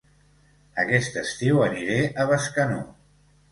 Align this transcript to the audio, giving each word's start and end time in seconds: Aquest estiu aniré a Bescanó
Aquest 0.83 1.19
estiu 1.25 1.63
aniré 1.67 2.01
a 2.25 2.27
Bescanó 2.35 2.83